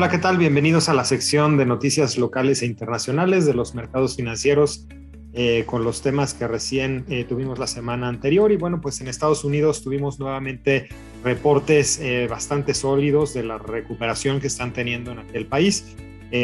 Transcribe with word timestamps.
Hola, 0.00 0.08
¿qué 0.08 0.16
tal? 0.16 0.38
Bienvenidos 0.38 0.88
a 0.88 0.94
la 0.94 1.04
sección 1.04 1.58
de 1.58 1.66
noticias 1.66 2.16
locales 2.16 2.62
e 2.62 2.66
internacionales 2.66 3.44
de 3.44 3.52
los 3.52 3.74
mercados 3.74 4.16
financieros 4.16 4.88
eh, 5.34 5.64
con 5.66 5.84
los 5.84 6.00
temas 6.00 6.32
que 6.32 6.48
recién 6.48 7.04
eh, 7.10 7.26
tuvimos 7.28 7.58
la 7.58 7.66
semana 7.66 8.08
anterior. 8.08 8.50
Y 8.50 8.56
bueno, 8.56 8.80
pues 8.80 9.02
en 9.02 9.08
Estados 9.08 9.44
Unidos 9.44 9.82
tuvimos 9.82 10.18
nuevamente 10.18 10.88
reportes 11.22 12.00
eh, 12.00 12.28
bastante 12.30 12.72
sólidos 12.72 13.34
de 13.34 13.42
la 13.42 13.58
recuperación 13.58 14.40
que 14.40 14.46
están 14.46 14.72
teniendo 14.72 15.12
en 15.12 15.18
aquel 15.18 15.44
país. 15.44 15.94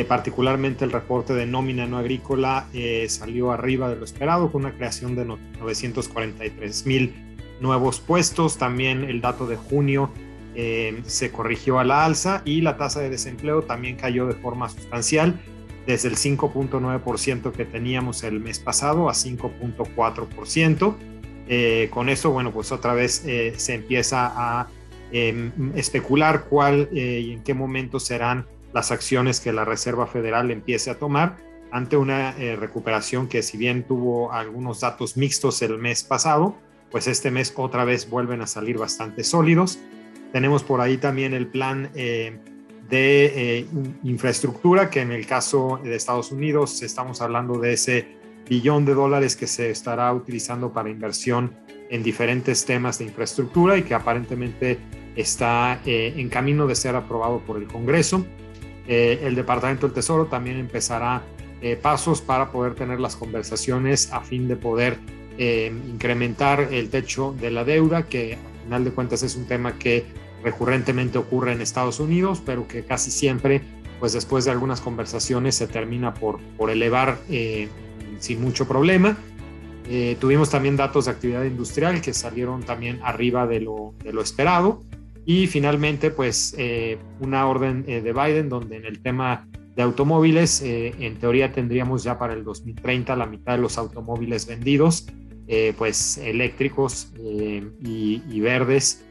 particularmente 0.06 0.84
el 0.84 0.92
reporte 0.92 1.32
de 1.32 1.46
nómina 1.46 1.86
no 1.86 1.96
agrícola 1.96 2.66
salió 3.08 3.52
arriba 3.52 3.88
de 3.88 3.96
lo 3.96 4.04
esperado 4.04 4.52
con 4.52 4.66
una 4.66 4.74
creación 4.74 5.14
de 5.16 5.24
943 5.24 6.84
mil 6.84 7.14
nuevos 7.62 8.00
puestos. 8.00 8.58
También 8.58 9.04
el 9.04 9.22
dato 9.22 9.46
de 9.46 9.56
junio 9.56 10.10
eh, 10.58 11.02
se 11.04 11.30
corrigió 11.30 11.78
a 11.78 11.84
la 11.84 12.06
alza 12.06 12.40
y 12.46 12.62
la 12.62 12.78
tasa 12.78 13.00
de 13.00 13.10
desempleo 13.10 13.60
también 13.60 13.96
cayó 13.96 14.26
de 14.26 14.32
forma 14.32 14.70
sustancial 14.70 15.38
desde 15.86 16.08
el 16.08 16.16
5.9% 16.16 17.52
que 17.52 17.66
teníamos 17.66 18.24
el 18.24 18.40
mes 18.40 18.58
pasado 18.58 19.10
a 19.10 19.12
5.4%. 19.12 20.96
Eh, 21.48 21.90
con 21.92 22.08
eso, 22.08 22.30
bueno, 22.30 22.52
pues 22.52 22.72
otra 22.72 22.94
vez 22.94 23.22
eh, 23.26 23.52
se 23.58 23.74
empieza 23.74 24.32
a 24.34 24.68
em, 25.12 25.52
especular 25.76 26.44
cuál 26.48 26.88
y 26.90 27.32
en 27.32 27.42
qué 27.42 27.52
momento 27.52 28.00
serán 28.00 28.46
las 28.72 28.90
acciones 28.90 29.40
que 29.40 29.52
la 29.52 29.66
Reserva 29.66 30.06
Federal 30.06 30.50
empiece 30.50 30.90
a 30.90 30.98
tomar 30.98 31.36
ante 31.70 31.98
una 31.98 32.32
recuperación 32.32 33.28
que 33.28 33.42
si 33.42 33.58
bien 33.58 33.82
tuvo 33.82 34.32
algunos 34.32 34.80
datos 34.80 35.18
mixtos 35.18 35.60
el 35.60 35.78
mes 35.78 36.02
pasado, 36.02 36.56
pues 36.90 37.06
este 37.08 37.30
mes 37.30 37.52
otra 37.56 37.84
vez 37.84 38.08
vuelven 38.08 38.40
a 38.40 38.46
salir 38.46 38.78
bastante 38.78 39.22
sólidos. 39.22 39.78
Tenemos 40.32 40.62
por 40.62 40.80
ahí 40.80 40.96
también 40.98 41.34
el 41.34 41.46
plan 41.46 41.90
eh, 41.94 42.38
de 42.88 43.58
eh, 43.60 43.66
infraestructura, 44.04 44.90
que 44.90 45.00
en 45.00 45.12
el 45.12 45.26
caso 45.26 45.80
de 45.82 45.94
Estados 45.94 46.32
Unidos 46.32 46.82
estamos 46.82 47.20
hablando 47.20 47.58
de 47.58 47.72
ese 47.72 48.16
billón 48.48 48.84
de 48.84 48.94
dólares 48.94 49.34
que 49.34 49.46
se 49.46 49.70
estará 49.70 50.12
utilizando 50.12 50.72
para 50.72 50.88
inversión 50.88 51.52
en 51.90 52.02
diferentes 52.02 52.64
temas 52.64 52.98
de 52.98 53.06
infraestructura 53.06 53.76
y 53.76 53.82
que 53.82 53.94
aparentemente 53.94 54.78
está 55.16 55.80
eh, 55.84 56.14
en 56.16 56.28
camino 56.28 56.66
de 56.66 56.74
ser 56.74 56.94
aprobado 56.94 57.40
por 57.40 57.56
el 57.56 57.66
Congreso. 57.66 58.24
el 58.86 59.34
Departamento 59.34 59.86
del 59.86 59.94
Tesoro 59.94 60.26
también 60.26 60.58
empezará 60.58 61.22
pasos 61.82 62.20
para 62.20 62.52
poder 62.52 62.74
tener 62.74 63.00
las 63.00 63.16
conversaciones 63.16 64.12
a 64.12 64.20
fin 64.20 64.46
de 64.46 64.54
poder 64.54 64.98
incrementar 65.38 66.68
el 66.70 66.88
techo 66.90 67.34
de 67.40 67.50
la 67.50 67.64
deuda, 67.64 68.04
que 68.04 68.38
final 68.66 68.84
de 68.84 68.90
cuentas 68.90 69.22
es 69.22 69.36
un 69.36 69.46
tema 69.46 69.78
que 69.78 70.04
recurrentemente 70.42 71.18
ocurre 71.18 71.52
en 71.52 71.60
Estados 71.60 72.00
Unidos, 72.00 72.42
pero 72.44 72.66
que 72.66 72.84
casi 72.84 73.12
siempre, 73.12 73.62
pues 74.00 74.12
después 74.12 74.44
de 74.44 74.50
algunas 74.50 74.80
conversaciones, 74.80 75.54
se 75.54 75.68
termina 75.68 76.14
por, 76.14 76.40
por 76.56 76.70
elevar 76.70 77.18
eh, 77.30 77.68
sin 78.18 78.40
mucho 78.40 78.66
problema. 78.66 79.16
Eh, 79.88 80.16
tuvimos 80.20 80.50
también 80.50 80.76
datos 80.76 81.04
de 81.04 81.12
actividad 81.12 81.44
industrial 81.44 82.00
que 82.00 82.12
salieron 82.12 82.64
también 82.64 82.98
arriba 83.04 83.46
de 83.46 83.60
lo, 83.60 83.94
de 84.02 84.12
lo 84.12 84.20
esperado. 84.20 84.82
Y 85.24 85.46
finalmente, 85.46 86.10
pues 86.10 86.52
eh, 86.58 86.98
una 87.20 87.46
orden 87.46 87.84
de 87.84 88.12
Biden 88.12 88.48
donde 88.48 88.76
en 88.78 88.84
el 88.84 89.00
tema 89.00 89.46
de 89.76 89.82
automóviles, 89.82 90.60
en 90.64 91.16
teoría 91.18 91.52
tendríamos 91.52 92.02
ya 92.02 92.18
para 92.18 92.32
el 92.32 92.42
2030 92.42 93.14
la 93.14 93.26
mitad 93.26 93.52
de 93.52 93.58
los 93.58 93.78
automóviles 93.78 94.46
vendidos, 94.46 95.06
pues 95.76 96.18
eléctricos 96.18 97.12
y, 97.18 98.22
y 98.28 98.40
verdes 98.40 99.06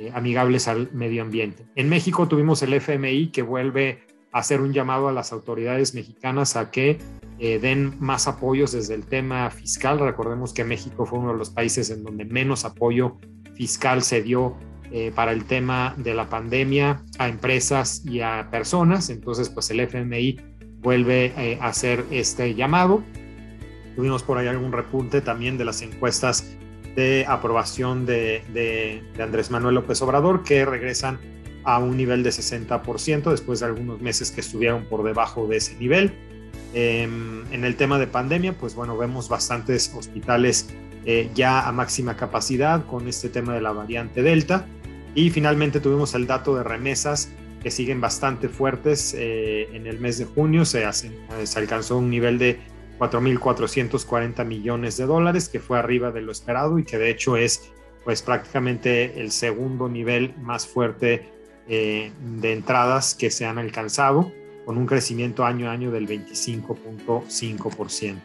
eh, 0.00 0.10
amigables 0.14 0.66
al 0.66 0.90
medio 0.92 1.20
ambiente. 1.20 1.66
En 1.74 1.90
México 1.90 2.26
tuvimos 2.26 2.62
el 2.62 2.72
FMI 2.72 3.26
que 3.32 3.42
vuelve 3.42 4.06
a 4.32 4.38
hacer 4.38 4.62
un 4.62 4.72
llamado 4.72 5.08
a 5.08 5.12
las 5.12 5.30
autoridades 5.30 5.94
mexicanas 5.94 6.56
a 6.56 6.70
que 6.70 6.96
eh, 7.38 7.58
den 7.58 7.96
más 8.00 8.26
apoyos 8.26 8.72
desde 8.72 8.94
el 8.94 9.04
tema 9.04 9.50
fiscal. 9.50 9.98
Recordemos 9.98 10.54
que 10.54 10.64
México 10.64 11.04
fue 11.04 11.18
uno 11.18 11.32
de 11.32 11.38
los 11.38 11.50
países 11.50 11.90
en 11.90 12.02
donde 12.02 12.24
menos 12.24 12.64
apoyo 12.64 13.18
fiscal 13.54 14.00
se 14.00 14.22
dio 14.22 14.56
eh, 14.90 15.12
para 15.14 15.32
el 15.32 15.44
tema 15.44 15.94
de 15.98 16.14
la 16.14 16.30
pandemia 16.30 17.04
a 17.18 17.28
empresas 17.28 18.02
y 18.06 18.22
a 18.22 18.48
personas. 18.50 19.10
Entonces, 19.10 19.50
pues 19.50 19.70
el 19.70 19.80
FMI 19.80 20.40
vuelve 20.78 21.58
a 21.60 21.66
hacer 21.66 22.06
este 22.10 22.54
llamado. 22.54 23.04
Tuvimos 23.96 24.22
por 24.22 24.38
ahí 24.38 24.46
algún 24.46 24.72
repunte 24.72 25.20
también 25.20 25.58
de 25.58 25.64
las 25.64 25.82
encuestas 25.82 26.56
de 26.96 27.24
aprobación 27.28 28.06
de, 28.06 29.02
Andrés 29.18 29.50
Manuel 29.50 29.76
López 29.76 30.00
Obrador, 30.02 30.42
que 30.42 30.64
regresan 30.64 31.18
a 31.64 31.78
un 31.78 31.96
nivel 31.96 32.22
de 32.22 32.30
60% 32.30 33.30
después 33.30 33.60
de 33.60 33.66
algunos 33.66 34.00
meses 34.00 34.30
que 34.30 34.40
estuvieron 34.40 34.84
por 34.84 35.02
debajo 35.04 35.46
de 35.46 35.58
ese 35.58 35.76
nivel. 35.76 36.12
Em, 36.72 37.44
en 37.52 37.64
el 37.64 37.76
tema 37.76 37.98
de 37.98 38.06
pandemia, 38.06 38.56
pues 38.56 38.74
bueno, 38.74 38.96
vemos 38.96 39.28
bastantes 39.28 39.92
hospitales 39.94 40.70
eh, 41.04 41.30
ya 41.34 41.66
a 41.66 41.72
máxima 41.72 42.16
capacidad 42.16 42.84
con 42.86 43.08
este 43.08 43.28
tema 43.28 43.54
de 43.54 43.60
la 43.60 43.72
variante 43.72 44.22
Delta. 44.22 44.66
Y 45.14 45.30
finalmente 45.30 45.80
tuvimos 45.80 46.14
el 46.14 46.26
dato 46.26 46.56
de 46.56 46.62
remesas 46.62 47.30
que 47.62 47.70
siguen 47.70 48.00
bastante 48.00 48.48
fuertes. 48.48 49.14
Eh, 49.18 49.68
en 49.72 49.86
el 49.86 49.98
mes 49.98 50.18
de 50.18 50.24
junio 50.24 50.64
se, 50.64 50.84
se 50.92 51.58
alcanzó 51.58 51.98
un 51.98 52.10
nivel 52.10 52.38
de 52.38 52.60
4.440 53.00 54.44
millones 54.44 54.98
de 54.98 55.06
dólares, 55.06 55.48
que 55.48 55.58
fue 55.58 55.78
arriba 55.78 56.12
de 56.12 56.20
lo 56.20 56.30
esperado 56.30 56.78
y 56.78 56.84
que 56.84 56.98
de 56.98 57.10
hecho 57.10 57.38
es 57.38 57.72
pues 58.04 58.20
prácticamente 58.20 59.20
el 59.20 59.30
segundo 59.30 59.88
nivel 59.88 60.34
más 60.42 60.66
fuerte 60.66 61.30
eh, 61.66 62.12
de 62.20 62.52
entradas 62.52 63.14
que 63.14 63.30
se 63.30 63.46
han 63.46 63.58
alcanzado, 63.58 64.30
con 64.66 64.76
un 64.76 64.86
crecimiento 64.86 65.44
año 65.44 65.70
a 65.70 65.72
año 65.72 65.90
del 65.90 66.06
25.5%. 66.06 68.16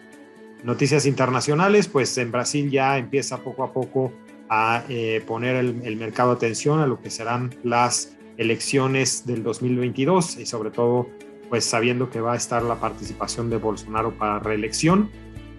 Noticias 0.63 1.05
internacionales, 1.05 1.87
pues 1.87 2.17
en 2.17 2.31
Brasil 2.31 2.69
ya 2.69 2.97
empieza 2.97 3.37
poco 3.37 3.63
a 3.63 3.71
poco 3.71 4.11
a 4.49 4.83
eh, 4.89 5.23
poner 5.25 5.55
el, 5.55 5.81
el 5.85 5.95
mercado 5.95 6.31
atención 6.31 6.79
a 6.79 6.87
lo 6.87 7.01
que 7.01 7.09
serán 7.09 7.55
las 7.63 8.15
elecciones 8.37 9.25
del 9.25 9.43
2022 9.43 10.37
y 10.37 10.45
sobre 10.45 10.71
todo 10.71 11.07
pues 11.50 11.66
sabiendo 11.66 12.09
que 12.09 12.22
va 12.22 12.33
a 12.33 12.35
estar 12.35 12.63
la 12.63 12.75
participación 12.75 13.50
de 13.50 13.57
Bolsonaro 13.57 14.11
para 14.17 14.39
reelección. 14.39 15.09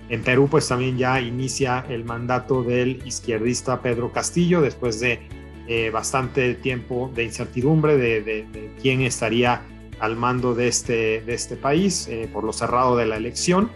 En 0.08 0.22
Perú, 0.22 0.48
pues 0.48 0.68
también 0.68 0.98
ya 0.98 1.20
inicia 1.20 1.84
el 1.88 2.04
mandato 2.04 2.62
del 2.62 3.02
izquierdista 3.04 3.82
Pedro 3.82 4.12
Castillo, 4.12 4.60
después 4.60 5.00
de 5.00 5.20
eh, 5.68 5.90
bastante 5.90 6.54
tiempo 6.54 7.10
de 7.14 7.24
incertidumbre 7.24 7.96
de, 7.96 8.74
quién 8.80 9.00
estaría 9.02 9.62
al 9.98 10.14
mando 10.14 10.54
de 10.54 10.68
este, 10.68 11.22
de 11.22 11.34
este 11.34 11.56
país 11.56 12.06
eh, 12.08 12.28
por 12.32 12.44
lo 12.44 12.52
cerrado 12.52 12.96
de 12.96 13.06
la 13.06 13.16
elección. 13.16 13.70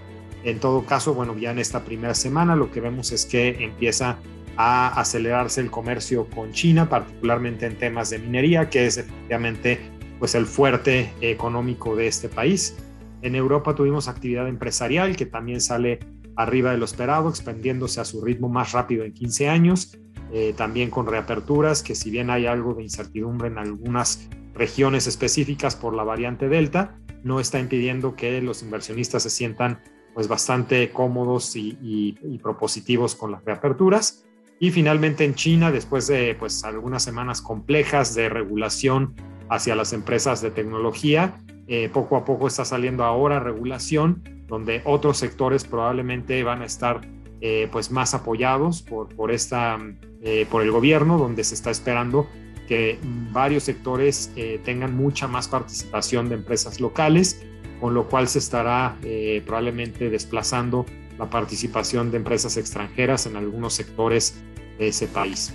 En 0.45 0.61
todo 0.61 0.87
caso, 0.87 1.15
bueno, 1.15 1.37
ya 1.37 1.51
en 1.51 1.59
esta 1.59 1.85
primera 1.85 2.15
semana 2.15 2.55
lo 2.55 2.71
que 2.71 2.81
vemos 2.81 3.11
es 3.13 3.27
que 3.27 3.65
empieza 3.65 4.19
a 4.57 5.01
acelerarse 5.01 5.61
el 5.61 5.71
comercio 5.71 6.29
con 6.29 6.53
China, 6.53 6.89
particularmente 6.89 7.67
en 7.67 7.77
temas 7.77 8.11
de 8.11 8.19
minería, 8.19 8.71
que 8.71 8.87
es 8.87 8.99
efectivamente 8.99 9.81
pues 10.21 10.37
el 10.37 10.47
fuerte 10.47 11.13
económico 11.23 11.97
de 11.97 12.07
este 12.07 12.29
país. 12.29 12.77
En 13.23 13.35
Europa 13.35 13.75
tuvimos 13.75 14.07
actividad 14.07 14.47
empresarial 14.47 15.17
que 15.17 15.27
también 15.27 15.61
sale 15.61 15.99
arriba 16.37 16.71
de 16.71 16.79
lo 16.79 16.85
esperado, 16.85 17.29
expandiéndose 17.29 18.01
a 18.01 18.05
su 18.05 18.23
ritmo 18.23 18.49
más 18.49 18.73
rápido 18.73 19.05
en 19.05 19.13
15 19.13 19.49
años, 19.49 19.99
eh, 20.33 20.55
también 20.57 20.91
con 20.91 21.07
reaperturas, 21.07 21.83
que 21.83 21.95
si 21.95 22.11
bien 22.11 22.31
hay 22.31 22.47
algo 22.47 22.75
de 22.75 22.83
incertidumbre 22.83 23.49
en 23.49 23.59
algunas 23.59 24.29
regiones 24.55 25.07
específicas 25.07 25.75
por 25.75 25.95
la 25.95 26.05
variante 26.05 26.49
Delta, 26.49 26.99
no 27.25 27.41
está 27.41 27.59
impidiendo 27.59 28.15
que 28.15 28.41
los 28.41 28.63
inversionistas 28.63 29.23
se 29.23 29.31
sientan 29.31 29.81
pues 30.15 30.29
bastante 30.29 30.91
cómodos 30.91 31.57
y, 31.57 31.79
y 31.81 32.39
propositivos 32.39 33.15
con 33.15 33.33
las 33.33 33.45
reaperturas. 33.45 34.25
Y 34.63 34.71
finalmente 34.73 35.25
en 35.25 35.35
China, 35.35 35.73
después 35.73 36.07
de 36.07 36.37
pues 36.39 36.63
algunas 36.65 37.03
semanas 37.03 37.41
complejas 37.41 38.15
de 38.15 38.29
regulación 38.29 39.15
hacia 39.49 39.75
las 39.75 39.95
empresas 39.95 40.43
de 40.43 40.51
tecnología. 40.51 41.41
Eh, 41.67 41.89
poco 41.91 42.17
a 42.17 42.27
poco 42.27 42.47
está 42.47 42.67
saliendo 42.67 43.05
ahora 43.05 43.41
regulación, 43.41 44.23
donde 44.47 44.83
otros 44.85 45.17
sectores 45.17 45.65
probablemente 45.65 46.43
van 46.43 46.61
a 46.61 46.67
estar 46.67 47.01
eh, 47.41 47.69
pues 47.73 47.91
más 47.91 48.13
apoyados 48.13 48.83
por, 48.83 49.09
por, 49.09 49.31
esta, 49.33 49.79
eh, 50.21 50.47
por 50.51 50.63
el 50.63 50.71
gobierno, 50.71 51.17
donde 51.17 51.43
se 51.43 51.55
está 51.55 51.71
esperando 51.71 52.29
que 52.69 52.99
varios 53.33 53.65
sectores 53.65 54.33
tengan 54.65 54.95
mucha 54.95 55.27
más 55.27 55.49
participación 55.49 56.29
de 56.29 56.37
empresas 56.37 56.79
locales, 56.79 57.45
con 57.81 57.95
lo 57.95 58.09
cual 58.09 58.29
se 58.29 58.39
estará 58.39 58.97
probablemente 59.45 60.09
desplazando 60.09 60.87
la 61.19 61.29
participación 61.29 62.13
de 62.13 62.19
empresas 62.19 62.57
extranjeras 62.57 63.27
en 63.27 63.35
algunos 63.37 63.75
sectores 63.75 64.41
ese 64.89 65.07
país. 65.07 65.55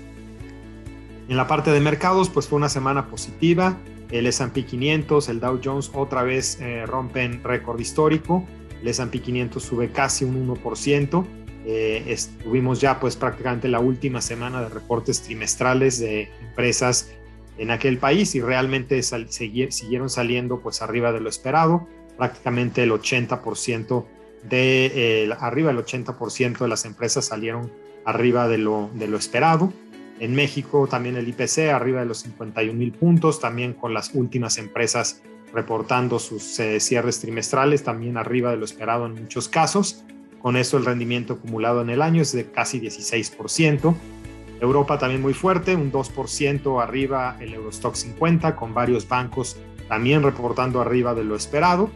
En 1.27 1.37
la 1.37 1.47
parte 1.47 1.71
de 1.71 1.79
mercados, 1.79 2.29
pues 2.29 2.47
fue 2.47 2.57
una 2.57 2.69
semana 2.69 3.07
positiva. 3.07 3.77
El 4.11 4.27
S&P 4.27 4.65
500, 4.65 5.29
el 5.29 5.39
Dow 5.39 5.59
Jones 5.63 5.91
otra 5.93 6.23
vez 6.23 6.59
eh, 6.61 6.85
rompen 6.85 7.43
récord 7.43 7.79
histórico. 7.79 8.45
El 8.81 8.87
S&P 8.87 9.19
500 9.19 9.63
sube 9.63 9.89
casi 9.91 10.25
un 10.25 10.47
1%. 10.47 11.25
Eh, 11.67 12.03
estuvimos 12.07 12.79
ya 12.79 12.99
pues 12.99 13.15
prácticamente 13.15 13.67
la 13.67 13.79
última 13.79 14.21
semana 14.21 14.61
de 14.61 14.69
reportes 14.69 15.23
trimestrales 15.23 15.99
de 15.99 16.29
empresas 16.49 17.09
en 17.57 17.71
aquel 17.71 17.97
país 17.97 18.35
y 18.35 18.41
realmente 18.41 19.01
siguieron 19.01 20.09
saliendo 20.09 20.59
pues 20.59 20.83
arriba 20.83 21.11
de 21.11 21.21
lo 21.21 21.29
esperado, 21.29 21.87
prácticamente 22.17 22.83
el 22.83 22.91
80% 22.91 24.05
de, 24.49 25.23
eh, 25.23 25.29
arriba 25.39 25.69
del 25.73 25.83
80% 25.83 26.59
de 26.59 26.67
las 26.67 26.85
empresas 26.85 27.25
salieron 27.25 27.71
arriba 28.05 28.47
de 28.47 28.57
lo, 28.57 28.89
esperado. 29.17 29.73
En 30.19 30.33
México 30.35 30.87
también 30.87 31.17
el 31.17 31.27
IPC 31.27 31.71
arriba 31.71 31.99
de 31.99 32.05
los 32.05 32.19
51 32.19 32.77
mil 32.77 32.91
puntos, 32.91 33.39
también 33.39 33.73
con 33.73 33.93
las 33.93 34.11
últimas 34.13 34.57
empresas 34.57 35.21
reportando 35.53 36.19
sus 36.19 36.59
eh, 36.59 36.79
cierres 36.79 37.19
trimestrales, 37.19 37.83
también 37.83 38.17
arriba 38.17 38.51
de 38.51 38.57
lo 38.57 38.65
esperado 38.65 39.05
en 39.05 39.15
muchos 39.15 39.49
casos. 39.49 40.03
Con 40.41 40.57
eso 40.57 40.77
el 40.77 40.85
rendimiento 40.85 41.33
acumulado 41.33 41.81
en 41.81 41.89
el 41.89 42.01
año 42.01 42.21
es 42.21 42.31
de 42.31 42.45
casi 42.51 42.79
16%. 42.79 43.95
Europa 44.61 44.97
también 44.97 45.21
muy 45.21 45.33
fuerte, 45.33 45.75
un 45.75 45.91
2% 45.91 46.81
arriba 46.81 47.35
el 47.39 47.53
Eurostock 47.53 47.95
50, 47.95 48.55
con 48.55 48.73
varios 48.73 49.07
bancos 49.07 49.57
también 49.87 50.23
reportando 50.23 50.81
arriba 50.81 51.13
de 51.13 51.23
lo 51.23 51.35
esperado. 51.35 51.89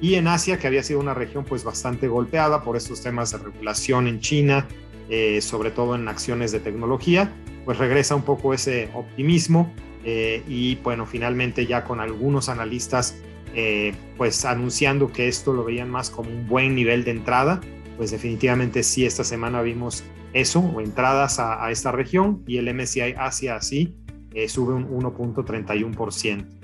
Y 0.00 0.14
en 0.14 0.28
Asia, 0.28 0.58
que 0.58 0.66
había 0.66 0.82
sido 0.82 1.00
una 1.00 1.14
región 1.14 1.44
pues 1.44 1.64
bastante 1.64 2.08
golpeada 2.08 2.62
por 2.62 2.76
estos 2.76 3.02
temas 3.02 3.32
de 3.32 3.38
regulación 3.38 4.06
en 4.06 4.20
China, 4.20 4.66
eh, 5.08 5.40
sobre 5.40 5.70
todo 5.70 5.94
en 5.94 6.06
acciones 6.08 6.52
de 6.52 6.60
tecnología, 6.60 7.32
pues 7.64 7.78
regresa 7.78 8.14
un 8.14 8.22
poco 8.22 8.54
ese 8.54 8.90
optimismo 8.94 9.72
eh, 10.04 10.42
y 10.46 10.76
bueno, 10.76 11.06
finalmente 11.06 11.66
ya 11.66 11.84
con 11.84 12.00
algunos 12.00 12.48
analistas 12.48 13.16
eh, 13.54 13.94
pues 14.16 14.44
anunciando 14.44 15.12
que 15.12 15.28
esto 15.28 15.52
lo 15.52 15.64
veían 15.64 15.90
más 15.90 16.10
como 16.10 16.30
un 16.30 16.46
buen 16.46 16.74
nivel 16.74 17.04
de 17.04 17.12
entrada, 17.12 17.60
pues 17.96 18.10
definitivamente 18.10 18.82
sí, 18.82 19.04
esta 19.04 19.24
semana 19.24 19.62
vimos 19.62 20.04
eso, 20.32 20.60
o 20.60 20.80
entradas 20.80 21.38
a, 21.38 21.70
esta 21.70 21.90
región, 21.90 22.42
y 22.46 22.58
el 22.58 22.72
MSCI 22.72 23.14
Asia 23.16 23.56
así 23.56 23.96
eh, 24.34 24.48
sube 24.48 24.74
un 24.74 24.88
1.31%. 24.88 26.57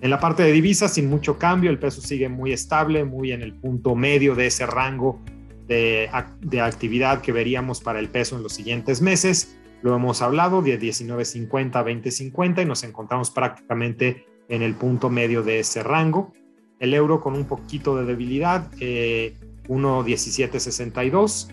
En 0.00 0.10
la 0.10 0.20
parte 0.20 0.42
de 0.42 0.52
divisas, 0.52 0.94
sin 0.94 1.08
mucho 1.08 1.38
cambio, 1.38 1.70
el 1.70 1.78
peso 1.78 2.00
sigue 2.00 2.28
muy 2.28 2.52
estable, 2.52 3.04
muy 3.04 3.32
en 3.32 3.42
el 3.42 3.54
punto 3.54 3.94
medio 3.94 4.34
de 4.34 4.46
ese 4.46 4.66
rango 4.66 5.20
de, 5.66 6.10
de 6.40 6.60
actividad 6.60 7.22
que 7.22 7.32
veríamos 7.32 7.80
para 7.80 7.98
el 7.98 8.08
peso 8.08 8.36
en 8.36 8.42
los 8.42 8.52
siguientes 8.52 9.00
meses. 9.00 9.56
Lo 9.82 9.94
hemos 9.94 10.22
hablado 10.22 10.62
de 10.62 10.78
19.50 10.78 11.76
a 11.76 11.84
20.50 11.84 12.62
y 12.62 12.64
nos 12.66 12.84
encontramos 12.84 13.30
prácticamente 13.30 14.26
en 14.48 14.62
el 14.62 14.74
punto 14.74 15.10
medio 15.10 15.42
de 15.42 15.60
ese 15.60 15.82
rango. 15.82 16.32
El 16.78 16.92
euro 16.92 17.20
con 17.20 17.34
un 17.34 17.46
poquito 17.46 17.96
de 17.96 18.04
debilidad, 18.04 18.70
eh, 18.80 19.34
1.1762 19.68 21.48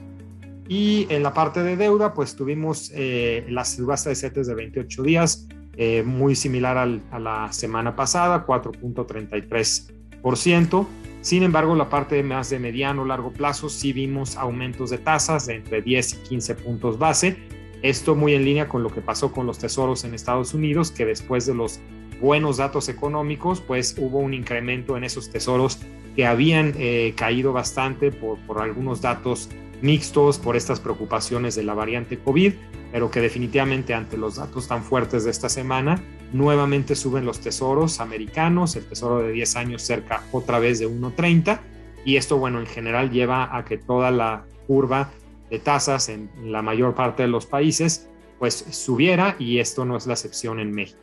y 0.68 1.08
en 1.10 1.24
la 1.24 1.34
parte 1.34 1.62
de 1.64 1.76
deuda, 1.76 2.14
pues 2.14 2.36
tuvimos 2.36 2.92
eh, 2.94 3.46
la 3.50 3.66
subasta 3.66 4.10
de 4.10 4.16
CETES 4.16 4.48
de 4.48 4.56
28 4.56 5.04
días, 5.04 5.48
eh, 5.76 6.04
muy 6.04 6.36
similar 6.36 6.78
a 6.78 7.20
la 7.20 7.52
semana 7.52 7.96
pasada, 7.96 8.46
4.33%. 8.46 10.88
Sin 11.22 11.44
embargo, 11.44 11.76
la 11.76 11.90
parte 11.90 12.22
más 12.22 12.50
de 12.50 12.60
mediano 12.60 13.06
largo 13.06 13.32
plazo 13.32 13.70
sí 13.70 13.94
vimos 13.94 14.36
aumentos 14.36 14.90
de 14.90 14.98
tasas 14.98 15.46
de 15.48 15.56
entre 15.56 15.82
10 15.82 16.14
y 16.14 16.18
15 16.18 16.56
puntos 16.56 17.00
base. 17.00 17.38
Esto 17.82 18.16
muy 18.16 18.34
en 18.34 18.44
línea 18.46 18.68
con 18.68 18.84
lo 18.84 18.90
que 18.90 19.02
pasó 19.02 19.32
con 19.32 19.46
los 19.46 19.58
tesoros 19.58 20.04
en 20.04 20.14
Estados 20.14 20.54
Unidos, 20.54 20.92
que 20.92 21.06
después 21.06 21.46
de 21.46 21.56
los 21.56 21.80
buenos 22.22 22.58
datos 22.58 22.90
económicos, 22.90 23.62
pues 23.62 23.96
hubo 23.98 24.20
un 24.20 24.34
incremento 24.34 24.98
en 24.98 25.04
esos 25.04 25.30
tesoros 25.30 25.80
que 26.16 26.26
habían 26.26 26.74
eh, 26.78 27.14
caído 27.16 27.54
bastante 27.54 28.12
por, 28.12 28.38
por 28.40 28.62
algunos 28.62 29.02
datos 29.02 29.50
mixtos 29.84 30.40
por 30.40 30.56
estas 30.56 30.80
preocupaciones 30.80 31.56
de 31.56 31.64
la 31.64 31.74
variante 31.74 32.18
COVID, 32.18 32.54
pero 32.94 33.12
que 33.12 33.20
definitivamente 33.20 33.94
ante 33.94 34.18
los 34.18 34.38
datos 34.38 34.70
tan 34.70 34.82
fuertes 34.82 35.26
de 35.26 35.32
esta 35.32 35.50
semana, 35.50 36.02
nuevamente 36.32 36.96
suben 36.96 37.26
los 37.26 37.42
tesoros 37.42 38.00
americanos, 38.00 38.78
el 38.78 38.86
tesoro 38.86 39.20
de 39.20 39.34
10 39.34 39.56
años 39.58 39.82
cerca 39.82 40.24
otra 40.32 40.60
vez 40.60 40.80
de 40.80 40.88
1.30, 40.88 41.60
y 42.06 42.16
esto, 42.16 42.38
bueno, 42.38 42.62
en 42.62 42.66
general 42.66 43.12
lleva 43.12 43.56
a 43.56 43.66
que 43.66 43.78
toda 43.78 44.10
la 44.10 44.46
curva 44.68 45.12
de 45.50 45.60
tasas 45.60 46.08
en 46.08 46.30
la 46.46 46.62
mayor 46.62 46.96
parte 46.96 47.24
de 47.24 47.30
los 47.30 47.46
países, 47.46 48.08
pues 48.40 48.66
subiera, 48.72 49.36
y 49.38 49.60
esto 49.60 49.84
no 49.84 49.98
es 49.98 50.08
la 50.08 50.14
excepción 50.14 50.62
en 50.62 50.72
México. 50.72 51.00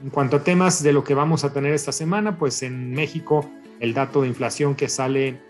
En 0.00 0.10
cuanto 0.10 0.36
a 0.36 0.44
temas 0.44 0.80
de 0.84 0.92
lo 0.92 1.02
que 1.02 1.14
vamos 1.14 1.42
a 1.42 1.52
tener 1.52 1.74
esta 1.74 1.90
semana, 1.90 2.38
pues 2.38 2.62
en 2.62 2.92
México 2.92 3.50
el 3.80 3.94
dato 3.94 4.22
de 4.22 4.28
inflación 4.28 4.76
que 4.76 4.88
sale 4.88 5.40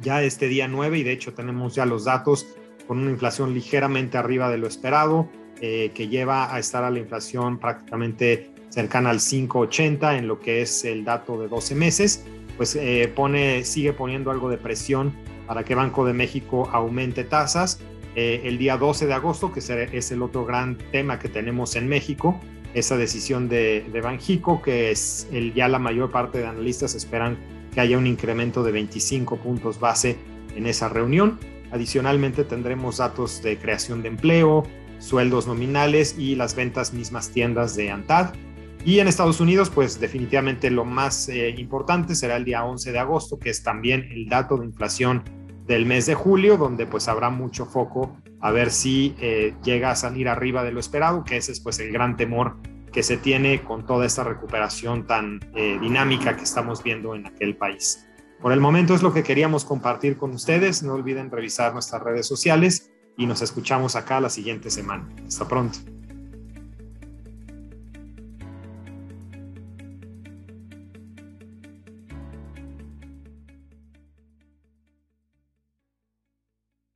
ya 0.00 0.22
este 0.22 0.48
día 0.48 0.68
9 0.68 0.98
y 0.98 1.02
de 1.02 1.12
hecho 1.12 1.34
tenemos 1.34 1.74
ya 1.74 1.86
los 1.86 2.04
datos 2.04 2.46
con 2.86 2.98
una 2.98 3.10
inflación 3.10 3.54
ligeramente 3.54 4.18
arriba 4.18 4.50
de 4.50 4.58
lo 4.58 4.66
esperado, 4.66 5.28
eh, 5.60 5.92
que 5.94 6.08
lleva 6.08 6.54
a 6.54 6.58
estar 6.58 6.84
a 6.84 6.90
la 6.90 6.98
inflación 6.98 7.58
prácticamente 7.58 8.50
cercana 8.68 9.10
al 9.10 9.20
5,80 9.20 10.18
en 10.18 10.28
lo 10.28 10.40
que 10.40 10.62
es 10.62 10.84
el 10.84 11.04
dato 11.04 11.40
de 11.40 11.48
12 11.48 11.74
meses, 11.74 12.24
pues 12.56 12.76
eh, 12.76 13.10
pone, 13.14 13.64
sigue 13.64 13.92
poniendo 13.92 14.30
algo 14.30 14.50
de 14.50 14.58
presión 14.58 15.12
para 15.46 15.64
que 15.64 15.74
Banco 15.74 16.04
de 16.04 16.12
México 16.12 16.68
aumente 16.72 17.24
tasas. 17.24 17.80
Eh, 18.16 18.42
el 18.44 18.58
día 18.58 18.76
12 18.76 19.06
de 19.06 19.14
agosto, 19.14 19.52
que 19.52 19.60
es 19.60 20.10
el 20.12 20.22
otro 20.22 20.44
gran 20.44 20.78
tema 20.92 21.18
que 21.18 21.28
tenemos 21.28 21.74
en 21.74 21.88
México, 21.88 22.40
esa 22.74 22.96
decisión 22.96 23.48
de, 23.48 23.86
de 23.92 24.00
Banjico, 24.00 24.60
que 24.60 24.90
es 24.90 25.28
el, 25.32 25.54
ya 25.54 25.68
la 25.68 25.78
mayor 25.78 26.10
parte 26.10 26.38
de 26.38 26.46
analistas 26.46 26.94
esperan 26.94 27.36
que 27.74 27.80
haya 27.80 27.98
un 27.98 28.06
incremento 28.06 28.62
de 28.62 28.72
25 28.72 29.36
puntos 29.38 29.80
base 29.80 30.16
en 30.54 30.66
esa 30.66 30.88
reunión. 30.88 31.38
Adicionalmente 31.72 32.44
tendremos 32.44 32.98
datos 32.98 33.42
de 33.42 33.58
creación 33.58 34.02
de 34.02 34.08
empleo, 34.08 34.62
sueldos 34.98 35.46
nominales 35.46 36.16
y 36.16 36.36
las 36.36 36.54
ventas 36.54 36.94
mismas 36.94 37.30
tiendas 37.30 37.74
de 37.74 37.90
ANTAD. 37.90 38.32
Y 38.84 39.00
en 39.00 39.08
Estados 39.08 39.40
Unidos, 39.40 39.70
pues 39.70 39.98
definitivamente 39.98 40.70
lo 40.70 40.84
más 40.84 41.28
eh, 41.28 41.54
importante 41.58 42.14
será 42.14 42.36
el 42.36 42.44
día 42.44 42.64
11 42.64 42.92
de 42.92 42.98
agosto, 42.98 43.38
que 43.38 43.50
es 43.50 43.62
también 43.62 44.08
el 44.12 44.28
dato 44.28 44.56
de 44.58 44.66
inflación 44.66 45.24
del 45.66 45.86
mes 45.86 46.06
de 46.06 46.14
julio, 46.14 46.56
donde 46.58 46.86
pues 46.86 47.08
habrá 47.08 47.30
mucho 47.30 47.64
foco 47.64 48.16
a 48.40 48.50
ver 48.50 48.70
si 48.70 49.14
eh, 49.20 49.54
llega 49.64 49.90
a 49.90 49.96
salir 49.96 50.28
arriba 50.28 50.62
de 50.62 50.70
lo 50.70 50.78
esperado, 50.78 51.24
que 51.24 51.38
ese 51.38 51.52
es 51.52 51.60
pues 51.60 51.80
el 51.80 51.90
gran 51.92 52.18
temor 52.18 52.56
que 52.94 53.02
se 53.02 53.16
tiene 53.16 53.62
con 53.64 53.84
toda 53.84 54.06
esta 54.06 54.22
recuperación 54.22 55.06
tan 55.06 55.40
eh, 55.56 55.78
dinámica 55.80 56.36
que 56.36 56.44
estamos 56.44 56.82
viendo 56.84 57.16
en 57.16 57.26
aquel 57.26 57.56
país. 57.56 58.06
Por 58.40 58.52
el 58.52 58.60
momento 58.60 58.94
es 58.94 59.02
lo 59.02 59.12
que 59.12 59.24
queríamos 59.24 59.64
compartir 59.64 60.16
con 60.16 60.30
ustedes. 60.30 60.82
No 60.84 60.94
olviden 60.94 61.30
revisar 61.30 61.72
nuestras 61.72 62.02
redes 62.02 62.26
sociales 62.26 62.92
y 63.16 63.26
nos 63.26 63.42
escuchamos 63.42 63.96
acá 63.96 64.20
la 64.20 64.30
siguiente 64.30 64.70
semana. 64.70 65.08
Hasta 65.26 65.48
pronto. 65.48 65.93